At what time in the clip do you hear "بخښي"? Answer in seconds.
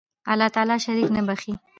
1.27-1.53